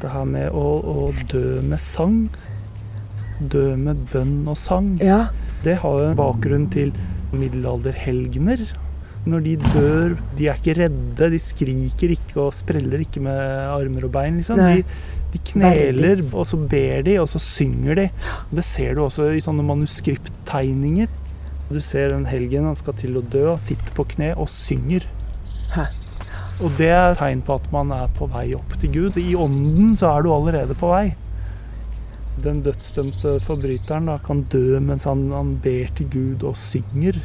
[0.00, 2.26] Det her med å, å dø med sang.
[3.40, 4.98] Dø med bønn og sang.
[5.02, 5.26] ja.
[5.64, 6.90] Det har en bakgrunn til
[7.32, 8.60] middelalderhelgener.
[9.24, 13.38] Når de dør, de er ikke redde, de skriker ikke og spreller ikke med
[13.72, 14.36] armer og bein.
[14.36, 14.60] Liksom.
[14.60, 14.84] De,
[15.32, 18.06] de kneler, og så ber de, og så synger de.
[18.52, 21.08] Det ser du også i sånne manuskripttegninger.
[21.72, 25.08] Du ser en helgen, han skal til å dø, han sitter på kne og synger.
[25.72, 25.88] Hæ.
[26.60, 29.16] Og det er tegn på at man er på vei opp til Gud.
[29.16, 31.14] I ånden så er du allerede på vei.
[32.42, 37.20] Den dødsdømte forbryteren da, kan dø mens han, han ber til Gud og synger.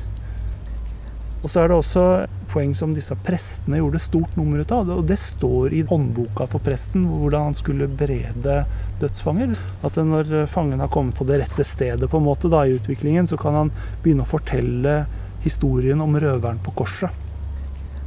[1.39, 2.04] Og så er det også
[2.52, 4.89] poeng som disse prestene gjorde stort nummer ut av.
[4.91, 8.58] Og det står i håndboka for presten hvordan han skulle berede
[9.00, 9.56] dødsfanger.
[9.88, 13.30] At når fangen har kommet på det rette stedet på en måte da i utviklingen,
[13.30, 15.02] så kan han begynne å fortelle
[15.45, 17.15] historien om røveren på korset.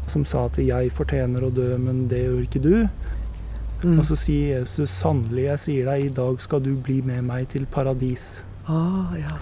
[0.06, 2.88] Som sa at 'jeg fortjener å dø, men det gjør ikke du'.
[3.82, 3.98] Mm.
[3.98, 7.48] Og så sier Jesus 'sannelig, jeg sier deg, i dag skal du bli med meg
[7.48, 8.42] til paradis'.
[8.68, 9.38] Ah, ja.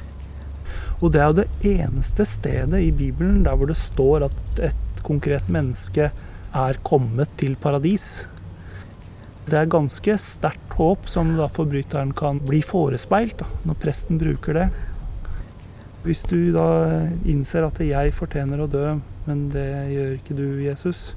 [1.01, 5.03] Og det er jo det eneste stedet i Bibelen der hvor det står at et
[5.05, 6.11] konkret menneske
[6.55, 8.27] er kommet til paradis.
[9.49, 14.57] Det er ganske sterkt håp som da forbryteren kan bli forespeilt da, når presten bruker
[14.57, 14.69] det.
[16.05, 21.13] Hvis du da innser at 'jeg fortjener å dø, men det gjør ikke du, Jesus',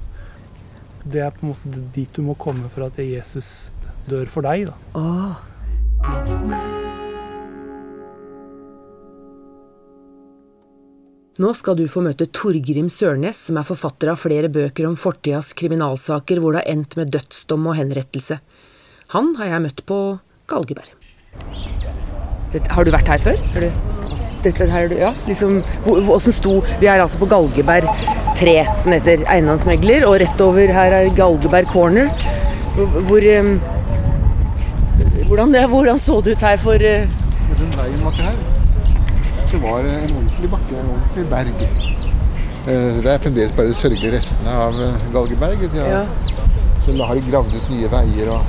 [1.04, 3.72] det er på en måte dit du må komme for at Jesus
[4.08, 4.70] dør for deg.
[4.70, 4.74] da.
[4.96, 5.04] Å.
[11.34, 15.50] Nå skal du få møte Torgrim Sørnes, som er forfatter av flere bøker om fortidas
[15.58, 18.38] kriminalsaker hvor det har endt med dødsdom og henrettelse.
[19.16, 19.98] Han har jeg møtt på
[20.50, 20.94] Galgeberg.
[22.54, 23.42] Det, har du vært her før?
[23.56, 23.93] Har du,
[24.44, 26.00] dette her, er ja, liksom, hvor,
[26.32, 27.88] sto Vi er altså på Galgeberg
[28.38, 32.10] 3, som heter eiendomsmegler, og rett over her er Galgeberg corner.
[32.74, 33.60] Hvor, hvor em,
[35.28, 37.06] hvordan, det- hvordan så det ut her for uh,
[37.54, 38.36] Den veien var ikke her.
[39.52, 41.66] Det var en ordentlig bakke, en ordentlig berg.
[42.66, 45.62] Eh, Det er fremdeles bare de sørgelige restene av eh, Galgeberg.
[45.76, 46.00] Ja.
[46.82, 48.30] Så da har de gravd ut nye veier.
[48.34, 48.40] og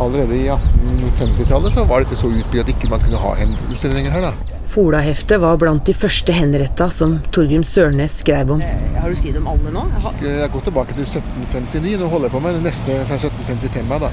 [0.00, 4.14] Allerede i 1850-tallet så var dette så utbygd at ikke man kunne ha hendelser lenger
[4.16, 4.30] her.
[4.30, 4.58] da.
[4.70, 8.60] Folaheftet var blant de første henretta som Torgrim Sørnes skrev om.
[8.62, 9.82] Har du skrevet om alle nå?
[10.22, 11.98] Jeg har gått tilbake til 1759.
[12.00, 14.06] Nå holder jeg på med det neste fra 1755 av.
[14.06, 14.12] da.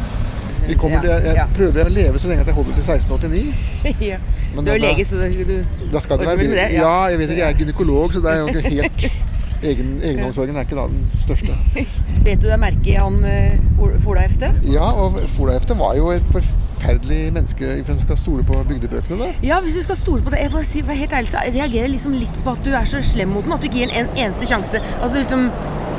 [0.67, 2.83] Vi kommer til, Ja, jeg prøvde prøver å leve så lenge at jeg holder til
[2.83, 3.53] 1689.
[4.09, 4.17] ja.
[4.51, 5.53] Du er da- lege, så du
[5.93, 6.81] Da skal det være med det, ja.
[6.81, 6.95] ja.
[7.13, 9.07] jeg vet ikke, jeg er gynekolog, så det er jo ikke helt
[9.63, 11.55] egen, Egenomsorgen er ikke da den største.
[12.27, 14.59] Vet du er merket i han uh, Folaheftet?
[14.67, 19.19] Ja, og Folaheftet var jo et forferdelig menneske hvis du skal stole på bygdebøkene.
[19.23, 19.31] da.
[19.43, 20.43] Ja, hvis du skal stole på det.
[20.43, 23.33] Jeg, bare si, helt ærlig, så reagerer liksom litt på at du er så slem
[23.33, 23.53] mot den.
[23.55, 24.81] At du ikke gir en, en eneste sjanse.
[25.01, 25.49] Altså liksom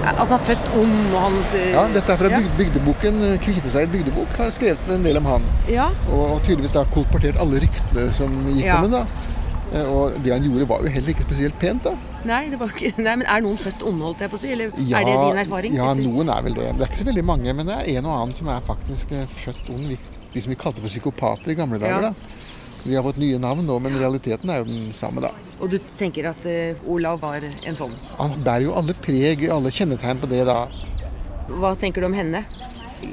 [0.08, 2.38] At han er født ond, og hans eh, Ja, Dette er fra ja.
[2.56, 4.30] Bygdeboken eh, Kviteseid bygdebok.
[4.38, 5.48] Har skrevet en del om han.
[5.68, 5.88] Ja.
[6.12, 8.78] Og, og tydeligvis da kolportert alle ryktene som gikk Ja.
[8.84, 9.10] om ham.
[9.72, 11.84] Eh, Og det han gjorde var jo heller ikke spesielt pent.
[11.84, 11.92] da.
[12.28, 14.52] Nei, det var ikke, nei, men er noen født onde, holdt jeg på å si?
[14.54, 15.76] Eller er det din erfaring?
[15.76, 16.70] Ja, noen er vel det.
[16.78, 19.12] Det er ikke så veldig mange, men det er en og annen som er faktisk
[19.12, 19.92] eh, født ond.
[20.32, 22.08] De som vi kalte for psykopater i gamle dager.
[22.08, 22.12] Ja.
[22.12, 22.34] da.
[22.84, 25.32] De har fått nye navn nå, men realiteten er jo den samme, da.
[25.58, 27.92] Og du tenker at uh, Olav var en sånn.
[28.20, 30.60] Han bærer jo alle preg, alle kjennetegn på det da.
[31.58, 32.44] Hva tenker du om henne?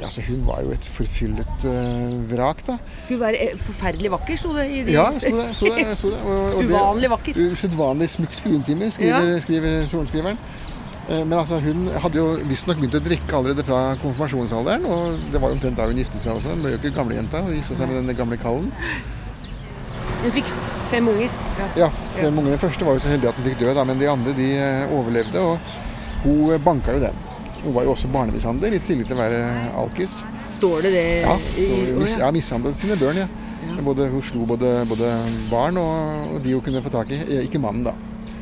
[0.03, 2.75] Altså, hun var jo et forfyllet uh, vrak, da.
[3.05, 5.45] Skulle være eh, forferdelig vakker, sto det i de Ja, sto det.
[5.55, 6.21] Sto det, sto det.
[6.25, 7.37] Og, og Uvanlig vakker.
[7.53, 9.39] Usedvanlig smukt fruentimer, skriver, Ja.
[9.45, 10.39] skriver sorenskriveren.
[11.09, 14.85] Eh, Men altså, hun hadde jo visstnok begynt å drikke allerede fra konfirmasjonsalderen.
[14.89, 16.55] Og det var jo omtrent da hun giftet seg også.
[16.55, 17.43] Hun ble jo ikke gamlejenta.
[17.45, 18.71] Hun gifta seg med denne gamle kallen.
[20.23, 20.49] Hun fikk
[20.89, 21.29] fem unger.
[21.59, 21.69] Ja.
[21.85, 22.55] Ja, fem unger.
[22.55, 24.49] Den første var jo så heldig at hun fikk dø, da, men de andre de
[24.97, 25.45] overlevde.
[25.45, 27.24] Og hun banka jo den.
[27.65, 29.39] Hun var jo også barnemishandler, i tillegg til å være
[29.81, 30.19] alkis.
[30.55, 31.35] Står det det Ja,
[31.97, 33.29] mis, ja mishandlet sine børn, ja.
[33.85, 35.09] Både, hun slo både, både
[35.49, 37.17] barn og, og de hun kunne få tak i.
[37.25, 37.95] Eh, Ikke mannen, da.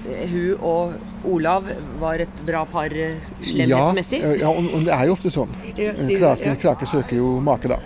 [0.04, 1.70] Hun og Olav
[2.02, 4.20] var et bra par eh, slemhetsmessig.
[4.20, 5.56] Ja, ja og, og det er jo ofte sånn.
[5.80, 6.90] Ja, Krake, ja.
[6.92, 7.80] søker jo make, da.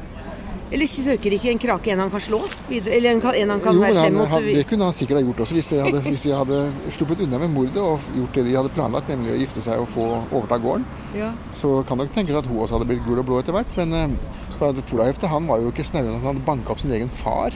[0.71, 2.97] Eller søker ikke en krake en han kan slå videre?
[2.97, 4.27] Eller en, en han kan Jo, være slem mot?
[4.33, 6.59] han, det kunne han sikkert ha gjort også, hvis de, hadde, hvis de hadde
[6.97, 9.87] sluppet unna med mordet og gjort det de hadde planlagt, nemlig å gifte seg og
[9.93, 10.83] få overta gården.
[11.15, 11.31] Ja.
[11.55, 13.71] Så kan nok tenkes at hun også hadde blitt gul og blå etter hvert.
[13.79, 14.17] Men eh,
[14.57, 16.19] for at Folahefte han var jo ikke snau nok.
[16.19, 17.55] Han hadde banka opp sin egen far.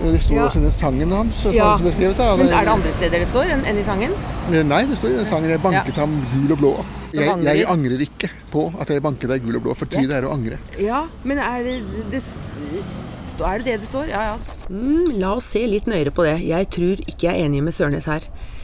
[0.00, 0.46] Det sto Ja.
[0.46, 1.76] også i den sangen hans som Ja.
[1.76, 2.16] som ble skrevet.
[2.16, 2.36] Da.
[2.36, 4.12] Men er det andre steder det står enn en i sangen?
[4.50, 6.84] Nei, det står i den sangen 'Jeg banket ham gul og blå'.
[7.12, 10.22] Jeg, jeg angrer ikke på at jeg banket deg gul og blå, for det er
[10.22, 10.58] å angre.
[10.78, 14.08] Ja, men er det, det, er det det det står?
[14.08, 14.36] Ja, ja.
[14.70, 16.40] Mm, la oss se litt nøyere på det.
[16.46, 18.20] Jeg tror ikke jeg er enig med Sørnes her.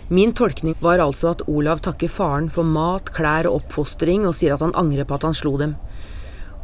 [0.08, 4.54] Min tolkning var altså at Olav takker faren for mat, klær og oppfostring, og sier
[4.54, 5.74] at han angrer på at han slo dem.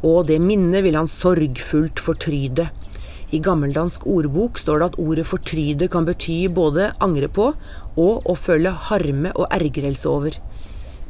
[0.06, 2.68] Og det minnet vil han sorgfullt fortryde.
[3.32, 7.46] I gammeldansk ordbok står det at ordet fortryde kan bety både angre på
[7.96, 10.36] og å føle harme og ergrelse over.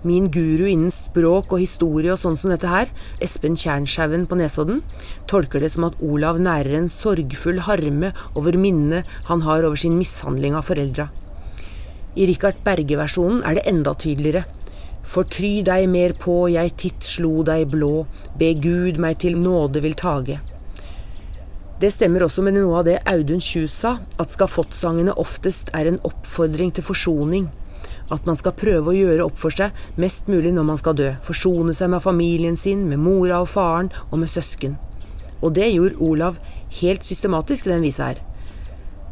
[0.07, 4.85] Min guru innen språk og historie og sånn som dette her, Espen Tjernshaugen på Nesodden,
[5.31, 9.99] tolker det som at Olav nærer en sorgfull harme over minnet han har over sin
[9.99, 11.09] mishandling av foreldra.
[12.15, 14.45] I Richard Berge-versjonen er det enda tydeligere.
[15.03, 18.07] Fortry deg mer på, jeg titt slo deg blå,
[18.39, 20.39] be Gud meg til nåde vil tage.
[21.83, 25.97] Det stemmer også med noe av det Audun Kjus sa, at skafottsangene oftest er en
[26.07, 27.49] oppfordring til forsoning.
[28.15, 31.09] At man skal prøve å gjøre opp for seg mest mulig når man skal dø.
[31.27, 34.77] Forsone seg med familien sin, med mora og faren og med søsken.
[35.43, 36.39] Og det gjorde Olav
[36.79, 38.23] helt systematisk i den visa her.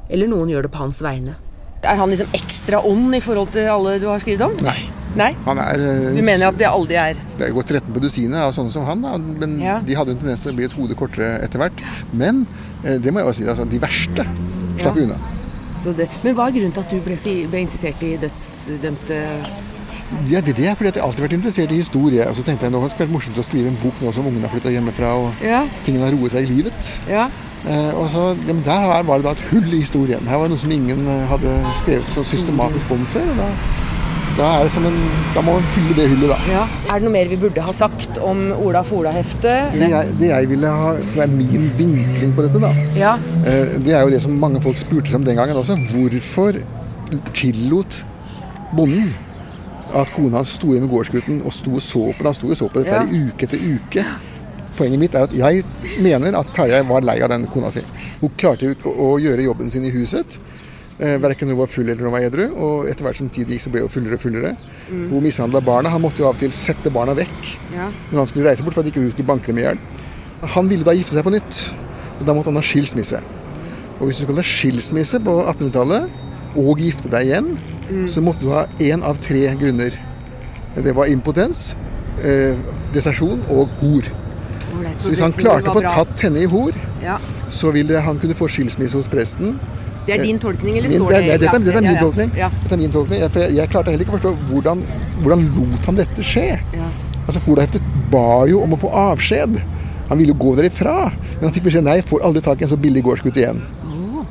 [0.06, 1.40] Eller noen gjør det på hans vegne.
[1.82, 4.56] Er han liksom ekstra ond i forhold til alle du har skrevet om?
[4.66, 4.78] Nei.
[5.16, 5.30] Nei?
[5.46, 8.38] Han er eh, Du mener at det aldri er Det er gått 13 på dusinet
[8.44, 9.16] av sånne som han, da.
[9.18, 9.78] men Ja.
[9.82, 11.80] de hadde en tendens til å bli et hode kortere etter hvert.
[12.12, 12.44] Men
[12.84, 14.26] eh, det må jeg jo si, altså, de verste
[14.78, 15.02] slapp Ja.
[15.06, 15.18] unna.
[15.82, 17.16] så det, Men hva er grunnen til at du ble,
[17.50, 19.18] ble interessert i dødsdømte
[20.28, 22.24] Ja, det, det er fordi at jeg alltid har vært interessert i historie.
[22.28, 24.26] Og så tenkte jeg nå det skulle vært morsomt å skrive en bok nå som
[24.26, 25.64] ungene har flytta hjemmefra og Ja.
[25.86, 26.88] tingene har roet seg i livet.
[27.08, 27.28] Ja.
[27.68, 30.26] Eh, og så, men Der var det da et hull i historien.
[30.28, 33.26] Her var det noe som ingen eh, hadde skrevet så systematisk om før.
[33.34, 33.48] og Da,
[34.38, 34.96] da, er det som en,
[35.34, 36.38] da må man fylle det hullet, da.
[36.48, 36.62] Ja.
[36.88, 39.74] Er det noe mer vi burde ha sagt om Ola Fola-heftet?
[39.76, 39.90] Det
[40.22, 43.14] det jeg ville ha, som er min vinkling på dette, da, Ja.
[43.44, 45.76] eh, det er jo det som mange folk spurte seg om den gangen også.
[45.92, 46.56] Hvorfor
[47.34, 48.04] tillot
[48.76, 49.12] bonden
[49.94, 52.26] at kona sto hjemme med gårdsgutten og sto og så på det.
[52.30, 53.02] Han sto og så på dette Ja.
[53.02, 54.04] uke etter uke.
[54.78, 55.64] Poenget mitt er at jeg
[56.02, 57.82] mener at Tarjei var lei av den kona si.
[58.20, 60.38] Hun klarte ikke å gjøre jobben sin i huset.
[61.00, 62.44] Eh, Verken hun var full eller når hun var edru.
[62.56, 64.54] Og etter hvert som tiden gikk, så ble hun fullere og fullere.
[64.90, 65.92] Hun mishandla barna.
[65.92, 67.90] Han måtte jo av og til sette barna vekk Ja.
[68.12, 69.78] når han skulle reise bort for at ikke hun skulle banke dem i hjel.
[70.56, 71.60] Han ville da gifte seg på nytt.
[72.20, 73.20] Og da måtte han ha skilsmisse.
[74.00, 77.50] Og hvis du skulle ha skilsmisse på 1800-tallet og gifte deg igjen,
[78.08, 79.92] så måtte du ha én av tre grunner.
[80.76, 81.74] Det var impotens,
[82.22, 82.54] eh,
[82.94, 84.02] deserasjon og hor.
[85.00, 87.18] Så hvis han klarte å få tatt henne i hor, ja.
[87.52, 89.56] så ville han kunne få skilsmisse hos presten.
[90.06, 92.32] Det er din tolkning, eller står det, det det, det dette er min tolkning.
[92.38, 92.48] Ja.
[92.62, 93.20] Dette er min tolkning.
[93.20, 94.84] Jeg, jeg, jeg klarte heller ikke å forstå hvordan,
[95.22, 96.46] hvordan lot han dette skje.
[96.76, 96.88] Ja.
[97.26, 99.60] Altså Folaheftet ba jo om å få avskjed.
[100.10, 100.94] Han ville jo gå derifra.
[101.36, 103.60] Men han fikk beskjed nei, får aldri tak i en så billig gårdsgutt igjen.
[103.86, 104.24] Oh.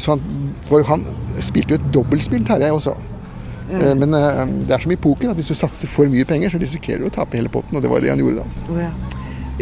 [0.00, 0.22] Så han,
[0.70, 1.04] jo, han
[1.42, 2.94] spilte jo et dobbeltspill, Terje også.
[3.64, 4.00] Mm.
[4.00, 6.60] Men eh, det er som i poker at hvis du satser for mye penger, så
[6.60, 7.76] risikerer du å tape hele potten.
[7.76, 8.64] Og det var det han gjorde da.
[8.70, 8.90] Oh, ja.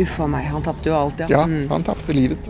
[0.00, 1.26] Uff a meg, han tapte jo alt, ja.
[1.28, 1.68] Ja, Mm.
[1.68, 2.48] han tapte livet.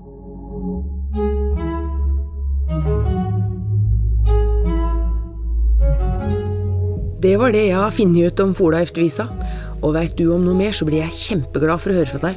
[7.22, 9.28] Det var det jeg har funnet ut om Fola Folaheftvisa.
[9.82, 12.36] Og veit du om noe mer, så blir jeg kjempeglad for å høre fra deg.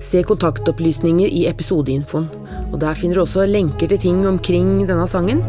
[0.00, 2.28] Se kontaktopplysninger i episodeinfoen.
[2.72, 5.42] Og der finner du også lenker til ting omkring denne sangen.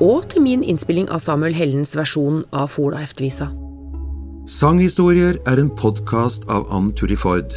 [0.00, 3.50] Og til min innspilling av Samuel Hellens versjon av Fola Folaheftvisa.
[4.48, 7.52] Sanghistorier er en podkast av Ann Turi Ford.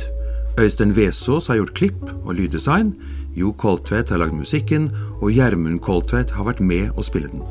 [0.62, 2.93] Øystein Vesaas har gjort klipp og lyddesign.
[3.34, 4.91] Jo Koltvedt har lagd musikken,
[5.22, 7.41] og Gjermund Koltvedt har vært med å spille den.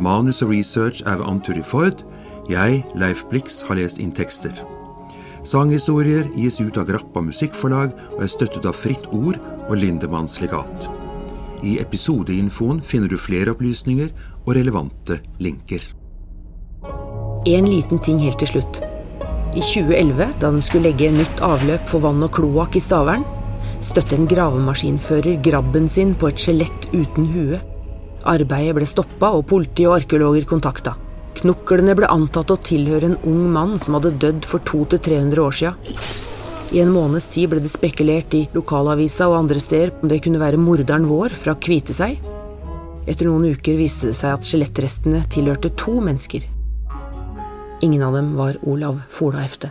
[0.00, 2.00] Manus og research er ved Anturi Ford.
[2.48, 4.54] Jeg, Leif Blix, har lest inn tekster.
[5.44, 10.88] Sanghistorier gis ut av Grappa Musikkforlag og er støttet av Fritt Ord og Lindemanns legat.
[11.62, 14.08] I episodeinfoen finner du flere opplysninger
[14.46, 15.84] og relevante linker.
[17.46, 18.82] En liten ting helt til slutt.
[19.52, 23.24] I 2011, da de skulle legge nytt avløp for vann og kloakk i Stavern,
[23.84, 27.58] støtte en gravemaskinfører grabben sin på et skjelett uten hue.
[28.32, 30.94] Arbeidet ble stoppa, og politi og arkeologer kontakta.
[31.42, 35.74] Knoklene ble antatt å tilhøre en ung mann som hadde dødd for 200-300 år sia.
[36.72, 40.40] I en måneds tid ble det spekulert i lokalavisa og andre steder om det kunne
[40.40, 42.24] være morderen vår fra Kviteseid.
[43.04, 46.48] Etter noen uker viste det seg at skjelettrestene tilhørte to mennesker.
[47.84, 49.70] Ingen av dem var Olav Folahefte.